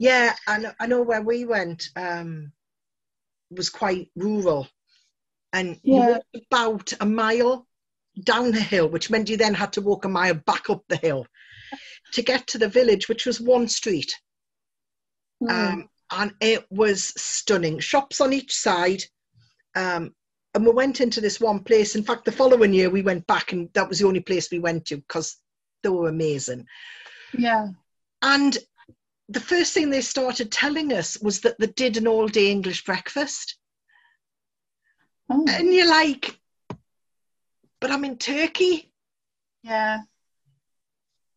[0.00, 1.90] Yeah, I know, I know where we went.
[1.94, 2.50] Um,
[3.48, 4.66] was quite rural,
[5.52, 5.94] and Yeah.
[5.94, 7.68] you walked about a mile
[8.24, 10.96] down the hill, which meant you then had to walk a mile back up the
[10.96, 11.28] hill
[12.12, 14.12] to get to the village, which was one street.
[15.42, 15.50] Mm.
[15.50, 17.78] Um, and it was stunning.
[17.78, 19.02] Shops on each side.
[19.74, 20.14] Um,
[20.54, 21.96] and we went into this one place.
[21.96, 24.58] In fact, the following year we went back, and that was the only place we
[24.58, 25.36] went to because
[25.82, 26.66] they were amazing.
[27.36, 27.68] yeah.
[28.22, 28.56] And
[29.28, 32.84] the first thing they started telling us was that they did an all day English
[32.84, 33.58] breakfast.
[35.28, 36.38] Oh, And you're like,
[37.80, 38.90] but I'm in Turkey,
[39.62, 40.02] yeah.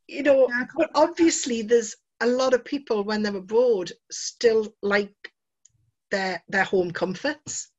[0.10, 0.48] You know.
[0.50, 5.14] Yeah, But obviously, there's a lot of people when they're abroad still like
[6.12, 7.70] their their home comforts.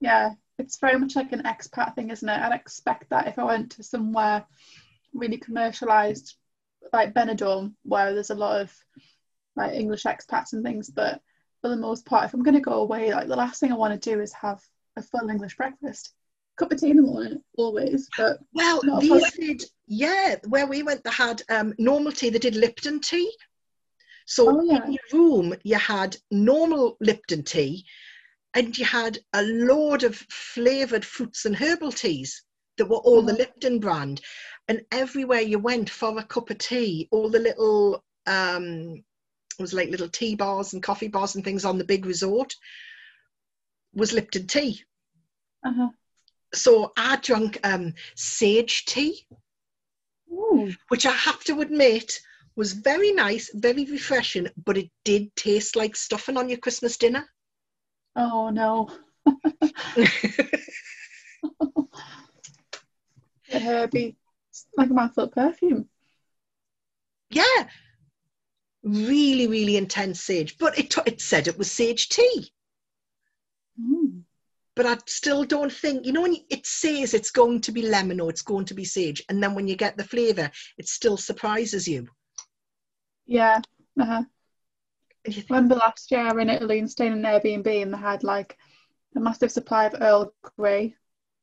[0.00, 2.40] Yeah, it's very much like an expat thing, isn't it?
[2.40, 4.44] I'd expect that if I went to somewhere
[5.14, 6.34] really commercialized,
[6.92, 8.74] like Benidorm, where there's a lot of
[9.56, 10.90] like English expats and things.
[10.90, 11.20] But
[11.60, 13.76] for the most part, if I'm going to go away, like the last thing I
[13.76, 14.60] want to do is have
[14.96, 16.12] a full English breakfast.
[16.56, 18.08] Cup of tea in the morning, always.
[18.16, 22.56] But Well, these did, yeah, where we went, they had um, normal tea, they did
[22.56, 23.32] Lipton tea.
[24.26, 24.84] So Oh, yeah.
[24.84, 27.84] in your room, you had normal Lipton tea
[28.54, 32.42] and you had a load of flavoured fruits and herbal teas
[32.76, 33.38] that were all the Mhm.
[33.38, 34.20] Lipton brand.
[34.68, 38.94] And everywhere you went for a cup of tea, all the little, um,
[39.58, 42.54] it was like little tea bars and coffee bars and things on the big resort
[43.94, 44.82] was Lipton tea.
[45.64, 45.90] uh-huh.
[46.54, 49.26] So I drank um, sage tea.
[50.30, 50.72] Ooh.
[50.88, 52.20] which I have to admit
[52.56, 57.26] was very nice, very refreshing, but it did taste like stuffing on your Christmas dinner.
[58.16, 58.88] Oh no.
[63.50, 64.16] Herby.
[64.76, 65.88] Like a mouthful of perfume.
[67.30, 67.68] yeah,
[68.82, 72.52] really, really intense sage, but it, t- it said it was sage tea.
[73.80, 74.22] Mm.
[74.74, 78.20] But I still don't think, you know, when it says it's going to be lemon
[78.20, 81.16] or it's going to be sage, and then when you get the flavour, it still
[81.16, 82.08] surprises you.
[83.26, 83.60] Yeah.
[84.00, 84.22] Uh-huh.
[85.24, 87.98] Think, remember last year I were in Italy and staying in an Airbnb and they
[87.98, 88.56] had like
[89.14, 90.96] a massive supply of Earl Grey,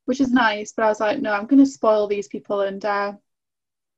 [0.05, 2.83] which is nice, but I was like, no, I'm going to spoil these people and
[2.83, 3.13] uh,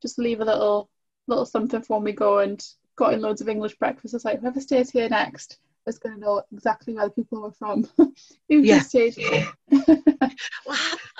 [0.02, 0.90] just leave a little
[1.28, 2.64] little something for when we go and
[2.98, 4.14] got in loads of English breakfast.
[4.14, 7.52] It's like whoever stays here next is going to know exactly where the people were
[7.52, 7.88] from.
[7.98, 8.14] Who
[8.50, 8.84] Yeah.
[9.72, 10.78] well,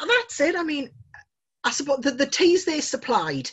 [0.08, 0.56] that's it.
[0.56, 0.90] I mean,
[1.64, 3.50] I suppose the, the teas they supplied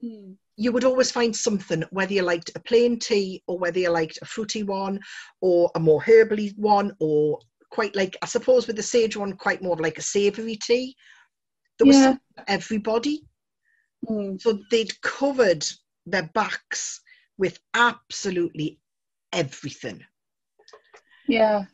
[0.00, 0.34] Hmm.
[0.56, 4.20] you would always find something, whether you liked a plain tea or whether you liked
[4.22, 5.00] a fruity one
[5.40, 9.60] or a more herbally one or quite like, I suppose with the sage one, quite
[9.60, 10.94] more like a savoury tea.
[11.78, 12.02] There was Yeah.
[12.04, 13.24] something for everybody.
[14.06, 14.36] Hmm.
[14.38, 15.66] So they'd covered
[16.06, 17.00] their backs
[17.38, 18.78] with absolutely
[19.32, 20.04] everything.
[21.26, 21.64] Yeah.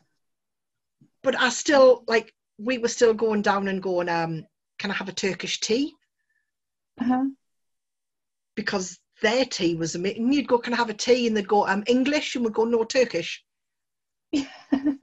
[1.23, 4.45] But I still, like, we were still going down and going, um,
[4.79, 5.93] can I have a Turkish tea?
[7.01, 7.25] Uh-huh.
[8.55, 10.31] Because their tea was amazing.
[10.31, 11.27] You'd go, can I have a tea?
[11.27, 12.35] And they'd go, um, English?
[12.35, 13.43] And we'd go, no, Turkish.
[14.33, 14.99] and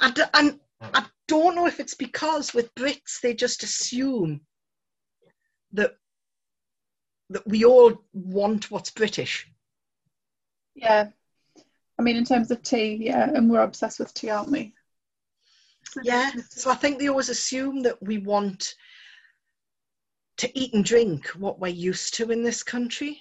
[0.00, 4.40] I, d- and I don't know if it's because with Brits they just assume
[5.72, 5.94] that
[7.30, 9.48] that we all want what's British.
[10.80, 11.08] Yeah.
[11.98, 14.72] I mean, in terms of tea, yeah, and we're obsessed with tea, aren't we?
[16.02, 16.30] Yeah.
[16.48, 18.74] So I think they always assume that we want
[20.38, 23.20] to eat and drink what we're used to in this country.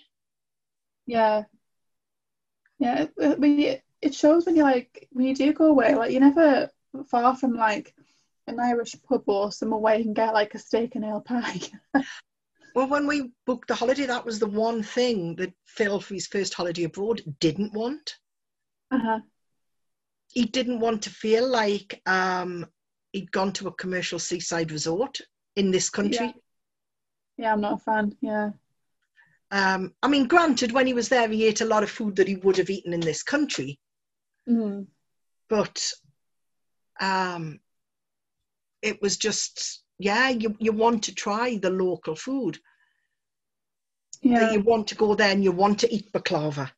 [1.06, 1.44] Yeah.
[2.80, 6.12] Yeah, it, it, we- it shows when you like when you do go away, like
[6.12, 6.70] you're never
[7.08, 7.94] far from like
[8.48, 11.60] an Irish pub or somewhere where you can get like a steak and ale pie.
[12.76, 16.28] Well, when we booked the holiday, that was the one thing that Phil, for his
[16.28, 18.16] first holiday abroad, didn't want.
[18.92, 19.20] Uh-huh.
[20.32, 22.66] He didn't want to feel like um,
[23.12, 25.20] he'd gone to a commercial seaside resort
[25.56, 26.28] in this country.
[26.28, 26.32] Yeah.
[27.38, 28.16] Yeah, I'm not a fan.
[28.22, 28.52] Yeah.
[29.52, 32.28] Um, I mean, granted, when he was there, he ate a lot of food that
[32.28, 33.80] he would have eaten in this country,
[34.48, 34.88] Mm.
[35.48, 35.92] but
[37.00, 37.60] um,
[38.82, 42.58] it was just, yeah, you, you want to try the local food.
[44.24, 44.52] That Yeah.
[44.54, 46.72] you want to go there and you want to eat baklava.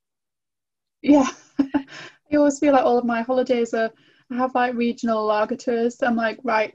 [1.01, 1.27] Yeah.
[1.59, 3.91] I always feel like all of my holidays are
[4.31, 6.01] I have like regional lager tours.
[6.01, 6.73] I'm like, right,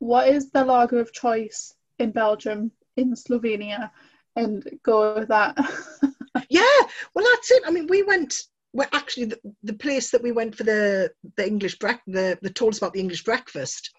[0.00, 3.90] what is the lager of choice in Belgium, in Slovenia?
[4.36, 5.56] And go with that.
[6.48, 6.78] Yeah,
[7.14, 7.62] well, that's it.
[7.66, 8.34] I mean, we went.
[8.72, 12.50] Well, actually, the, the place that we went for the the English break the the
[12.50, 13.90] told us about the English breakfast.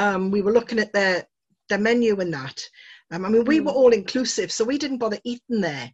[0.00, 1.26] Um, we were looking at their
[1.68, 2.58] their menu and that.
[3.12, 3.76] Um, I mean, we were Mm.
[3.80, 5.92] all inclusive, so we didn't bother eating there.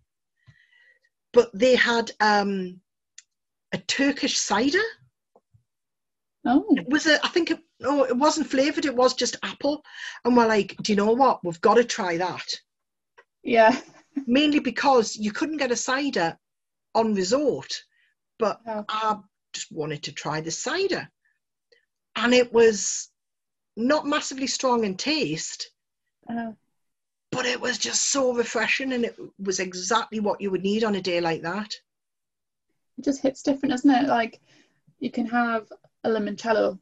[1.33, 2.81] But they had um,
[3.73, 4.87] a Turkish cider,
[6.49, 8.85] Oh, It was a, I think it, no, it wasn't flavoured.
[8.85, 9.83] It was just apple,
[10.25, 11.40] and we're like, do you know what?
[11.45, 12.47] We've got to try that.
[13.42, 13.81] yeah.
[14.27, 16.38] Mainly because you couldn't get a cider
[16.95, 17.83] on resort,
[18.38, 18.85] but Yeah.
[18.88, 19.16] I
[19.53, 21.09] just wanted to try the cider,
[22.14, 23.11] and it was
[23.77, 25.71] not massively strong in taste,
[26.29, 26.53] Uh,
[27.31, 30.97] but it was just so refreshing, and it was exactly what you would need on
[30.97, 31.73] a day like that.
[32.99, 34.09] it just hits different, doesn't it?
[34.09, 34.41] Like
[35.01, 35.69] you can have
[36.05, 36.79] a limoncello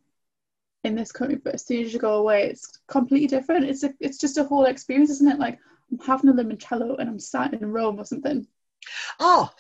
[0.85, 3.67] in this country, but as soon as you go away, it's completely different.
[3.67, 5.39] It's a, it's just a whole experience, isn't it?
[5.41, 5.59] Like
[5.93, 8.47] I'm having a limoncello and I'm sat in Rome or something.
[9.19, 9.51] Oh,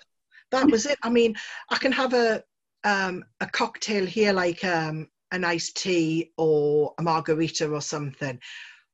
[0.51, 0.99] that was it.
[1.03, 1.37] I mean,
[1.71, 2.45] I can have a
[2.85, 8.39] um, a cocktail here, like um, an iced tea or a margarita or something.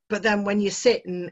[0.08, 1.30] But then when you're sitting,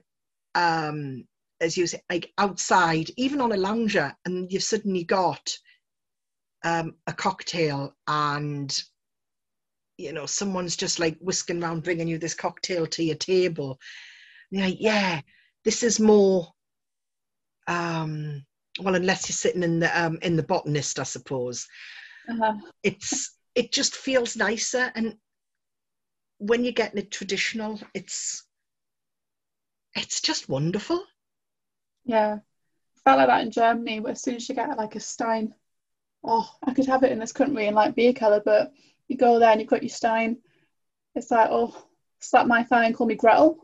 [0.55, 1.27] um,
[1.61, 5.51] as you say, like outside, even on a lounger, and you've suddenly got
[6.65, 8.77] um, a cocktail and
[9.97, 13.79] you know someone's just like whisking around bringing you this cocktail to your table
[14.51, 15.21] you're like yeah
[15.65, 16.49] this is more
[17.67, 18.45] um
[18.81, 21.67] well unless you're sitting in the um in the botanist i suppose
[22.29, 25.17] Uh, it's it just feels nicer and
[26.39, 28.45] when you're getting it traditional it's
[29.95, 31.05] it's just wonderful
[32.09, 32.39] yeah,
[32.97, 34.01] I felt like that in Germany.
[34.01, 35.55] But as soon as you get like a Stein,
[36.25, 38.73] oh, I could have it in this country in like beer colour, but
[39.09, 40.39] you go there and you've got your Stein.
[41.15, 41.77] It's like oh,
[42.21, 43.59] slap my thigh and call me Gretel.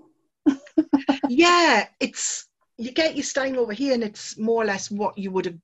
[1.31, 5.31] yeah it's you get your stein over here and it's more or less what you
[5.31, 5.59] would have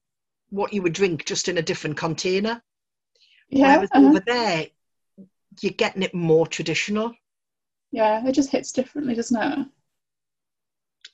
[0.49, 2.63] what you would drink just in a different container
[3.51, 4.07] Yeah, whereas uh-huh.
[4.07, 4.67] over there
[5.61, 7.13] you're getting it more traditional
[7.93, 9.69] yeah, it just hits differently, doesn't it?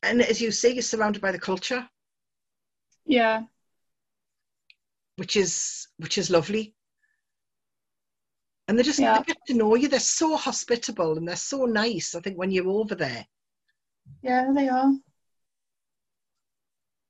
[0.03, 1.88] and as you say you're surrounded by the culture
[3.07, 3.44] Yeah,
[5.16, 6.75] which is which is lovely
[8.68, 9.18] and they just Yeah.
[9.18, 12.51] they get to know you they're so hospitable and they're so nice i think when
[12.51, 13.27] you're over there
[14.22, 14.92] yeah, they are.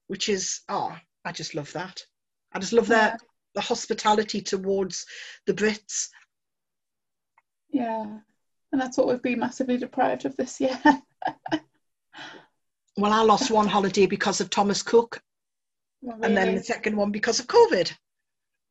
[0.09, 2.05] which is oh i just love that
[2.53, 3.11] i just love Yeah.
[3.11, 3.19] their
[3.57, 5.05] the hospitality towards
[5.47, 6.09] the brits
[7.71, 8.19] Yeah,
[8.71, 10.79] and that's what we've been massively deprived of this year.
[12.99, 15.21] well i lost one holiday because of thomas cook
[16.23, 17.93] and then the second one because of covid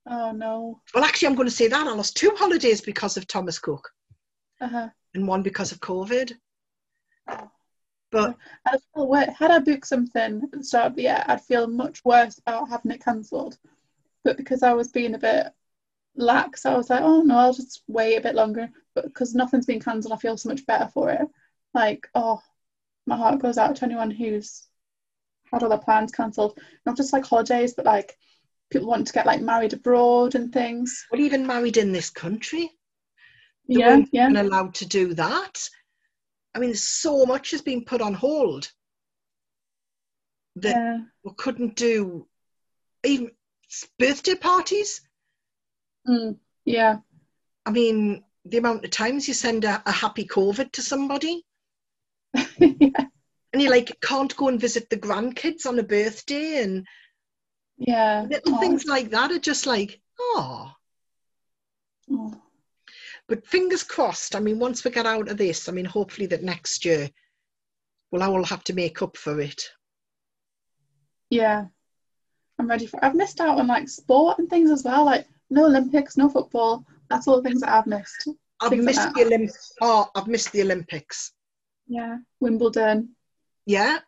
[0.09, 0.79] oh no.
[0.93, 3.89] well actually i'm going to say that i lost two holidays because of thomas cook
[4.61, 4.89] Uh-huh.
[5.13, 6.33] and one because of covid
[7.27, 7.49] Oh.
[8.11, 8.35] but
[8.67, 12.05] I feel had I booked something at the start of the year, I'd feel much
[12.05, 13.57] worse about having it cancelled.
[14.25, 15.47] But because I was being a bit
[16.17, 18.69] lax, I was like, oh no, I'll just wait a bit longer.
[18.95, 21.21] But because nothing's been cancelled, I feel so much better for it.
[21.73, 22.41] Like, oh,
[23.05, 24.67] my heart goes out to anyone who's
[25.51, 26.59] had all their plans cancelled.
[26.85, 28.17] Not just like holidays, but like
[28.71, 31.05] people want to get like married abroad and things.
[31.11, 32.71] well even married in this country
[33.67, 35.69] They yeah, weren't yeah, even allowed to do that.
[36.55, 38.71] I mean, so much has been put on hold
[40.57, 42.27] that yeah, we couldn't do
[43.03, 43.31] even
[43.99, 45.01] birthday parties.
[46.07, 46.97] mm, yeah,
[47.65, 51.43] I mean, the amount of times you send a, a happy COVID to somebody
[52.59, 53.05] yeah,
[53.53, 56.85] and you like can't go and visit the grandkids on a birthday and
[57.77, 58.25] yeah.
[58.29, 60.71] little Oh, things like that are just like, oh.
[62.11, 62.41] oh.
[63.27, 64.35] But fingers crossed.
[64.35, 67.09] I mean, once we get out of this, I mean, hopefully that next year
[68.11, 69.69] we'll all have to make up for it.
[71.29, 71.65] Yeah,
[72.59, 73.03] I'm ready for.
[73.03, 75.05] I've missed out on like sport and things as well.
[75.05, 76.85] Like no Olympics, no football.
[77.09, 78.27] That's all the things that I've missed.
[78.61, 79.13] I've Things missed that.
[79.13, 79.73] the Olympics.
[79.81, 81.33] Oh, I've missed the Olympics.
[81.87, 83.15] Yeah, Wimbledon.
[83.65, 83.99] Yeah.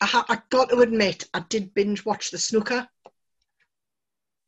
[0.00, 2.88] I, ha- I got to admit, I did binge watch the snooker.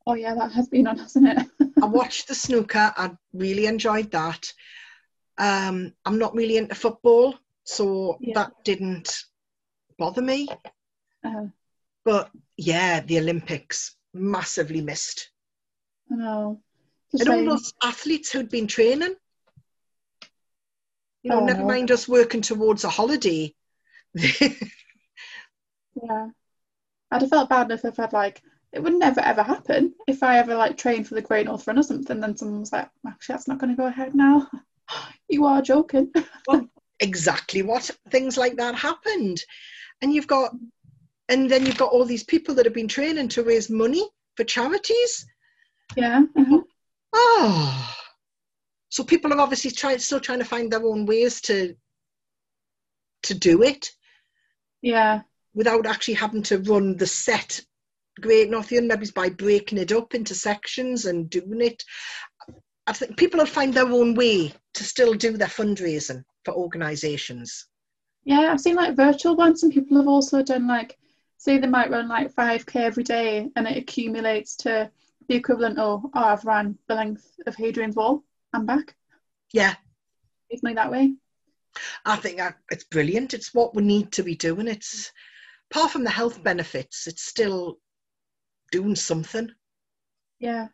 [0.06, 1.46] Oh yeah, that has been on, hasn't it?
[1.82, 2.92] I watched the snooker.
[2.96, 4.50] I really enjoyed that.
[5.38, 8.32] Um, I'm not really into football, so Yeah.
[8.34, 9.24] that didn't
[9.98, 10.48] bother me.
[11.22, 11.46] Uh,
[12.04, 15.30] But yeah, the Olympics massively missed.
[16.10, 16.60] I know.
[17.18, 19.14] And all those athletes who'd been training.
[21.22, 21.66] You know, Oh, never no.
[21.68, 23.54] mind us working towards a holiday.
[26.02, 26.28] Yeah,
[27.10, 28.40] I'd have felt bad if I've had like
[28.72, 31.78] it would never ever happen if I ever like trained for the Great North Run
[31.78, 32.18] or something.
[32.18, 34.48] Then someone was like, actually, that's not going to go ahead now.
[35.28, 36.10] you are joking.
[37.00, 39.42] exactly what things like that happened.
[40.00, 40.54] And you've got,
[41.32, 44.06] and then you've got all these people that have been training to raise money
[44.36, 45.26] for charities.
[45.96, 46.20] yeah.
[46.36, 46.60] uh-huh.
[47.14, 47.96] Oh,
[48.90, 51.74] so people are obviously trying, still trying to find their own ways to
[53.22, 53.88] to do it
[54.82, 55.22] Yeah.
[55.54, 57.60] without actually having to run the set
[58.20, 61.82] Great North Northern maybe by breaking it up into sections and doing it.
[62.86, 67.66] I think people will find their own way to still do their fundraising for organisations.
[68.24, 70.98] Yeah, I've seen like virtual ones, and people have also done like,
[71.42, 74.88] say they might run like 5k every day, and it accumulates to
[75.28, 78.22] the equivalent of, oh, I've ran the length of Hadrian's Wall
[78.52, 78.94] and back.
[79.52, 79.74] Yeah,
[80.50, 81.14] It's me that way.
[82.04, 83.34] I think that it's brilliant.
[83.34, 84.68] It's what we need to be doing.
[84.68, 85.10] It's
[85.70, 87.78] apart from the health benefits, it's still
[88.70, 89.50] doing something.
[90.38, 90.68] Yeah.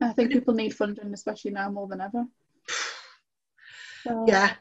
[0.00, 2.24] I think people need funding, especially now more than ever.
[4.04, 4.52] So, Yeah,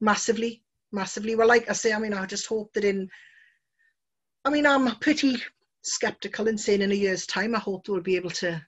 [0.00, 0.62] massively,
[0.92, 1.34] massively.
[1.34, 3.10] Well, like I say, I mean, I just hope that in,
[4.44, 5.36] I mean, I'm pretty
[5.82, 8.64] skeptical in saying in a year's time, I hope we'll be able to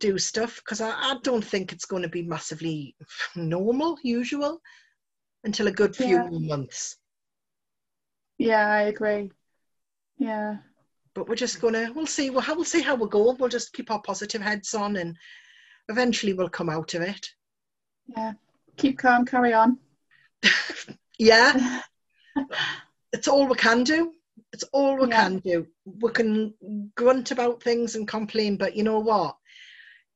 [0.00, 2.94] do stuff because I, I don't think it's going to be massively
[3.34, 4.60] normal, usual,
[5.44, 6.28] until a good few Yeah.
[6.30, 6.96] months.
[8.38, 9.30] Yeah, I agree.
[10.18, 10.56] Yeah.
[11.14, 12.30] But we're just gonna, we'll see.
[12.30, 13.32] We'll, we'll see how we go.
[13.32, 15.16] We'll just keep our positive heads on, and
[15.88, 17.28] eventually we'll come out of it.
[18.16, 18.32] Yeah.
[18.76, 19.78] Keep calm, carry on.
[21.18, 21.82] Yeah,
[23.12, 24.12] it's all we can do.
[24.52, 25.22] It's all we Yeah.
[25.22, 25.66] can do.
[25.84, 29.36] We can grunt about things and complain, but you know what?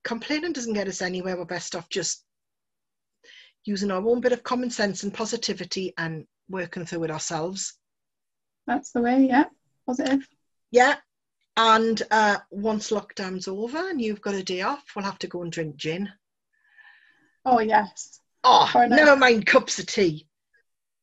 [0.04, 1.36] Complaining doesn't get us anywhere.
[1.36, 2.24] We're best off just
[3.64, 7.74] using our own bit of common sense and positivity and working through it ourselves.
[8.66, 9.44] That's the way, yeah.
[9.86, 10.26] Positive.
[10.70, 10.96] Yeah.
[11.56, 15.42] And uh, once lockdown's over and you've got a day off, we'll have to go
[15.42, 16.12] and drink gin.
[17.44, 18.20] Oh, yes.
[18.44, 20.28] Oh, Or a nice- never mind cups of tea.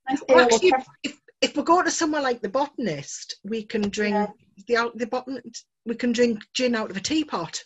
[0.10, 0.74] Nice Well, actually,
[1.04, 4.28] if, if we go to somewhere like the botanist, we can drink Yeah.
[4.68, 5.42] the out the botan.
[5.86, 7.64] We can drink gin out of a teapot.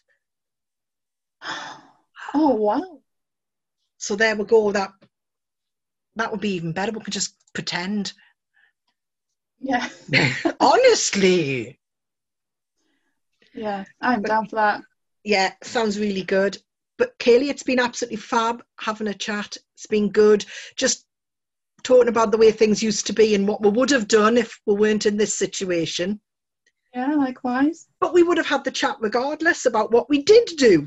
[2.34, 3.00] Oh, wow.
[4.00, 4.72] So there we go.
[4.74, 4.92] That
[6.18, 6.92] that would be even better.
[6.92, 8.12] We could just pretend.
[9.62, 9.88] Yeah.
[10.60, 11.80] Honestly,
[13.54, 13.86] Yeah.
[14.02, 14.82] I'm down for that.
[15.24, 16.58] yeah, sounds really good.
[16.98, 19.56] But Kaylee, it's been absolutely fab having a chat.
[19.76, 20.44] It's been good.
[20.76, 21.06] Just
[21.88, 24.60] talking about the way things used to be and what we would have done if
[24.66, 26.20] we weren't in this situation.
[26.94, 27.88] Yeah, likewise.
[28.02, 30.86] But we would have had the chat regardless about what we did do.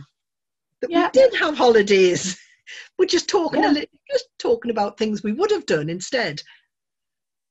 [0.83, 1.07] That Yeah.
[1.07, 2.39] we did have holidays.
[2.99, 3.71] We're just talking Yeah.
[3.71, 6.43] a little, just talking about things we would have done instead.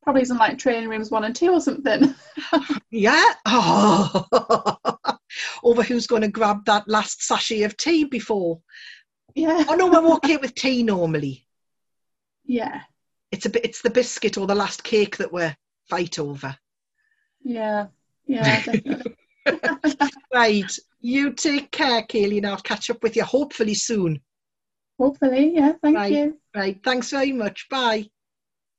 [0.03, 2.13] Probably some like training rooms one and two or something.
[2.91, 3.33] Yeah.
[3.45, 4.27] Oh.
[5.63, 8.61] Over who's going to grab that last sachet of tea before.
[9.35, 9.63] Yeah.
[9.67, 11.45] Oh no, we're okay with tea normally.
[12.45, 12.81] Yeah.
[13.31, 13.65] It's a bit.
[13.65, 15.47] It's the biscuit or the last cake that we
[15.89, 16.55] fight over.
[17.43, 17.87] Yeah.
[18.25, 19.15] Yeah, definitely.
[20.33, 20.71] Right.
[21.01, 24.21] You take care, Kaylee, and I'll catch up with you hopefully soon.
[24.99, 25.73] Hopefully, yeah.
[25.81, 26.11] Thank Right.
[26.13, 26.37] you.
[26.55, 26.79] Right.
[26.83, 27.67] Thanks very much.
[27.69, 28.09] Bye.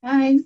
[0.03, 0.41] Bye.